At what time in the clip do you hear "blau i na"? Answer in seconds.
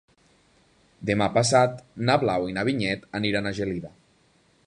2.25-2.65